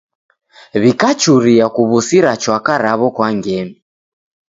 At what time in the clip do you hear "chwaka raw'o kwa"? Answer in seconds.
2.41-3.27